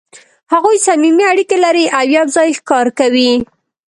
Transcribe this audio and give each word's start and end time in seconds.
هغوی 0.53 0.77
صمیمي 0.87 1.23
اړیکې 1.31 1.57
لري 1.65 1.85
او 1.97 2.03
یو 2.15 2.25
ځای 2.35 2.49
ښکار 2.59 2.87
کوي. 2.99 3.31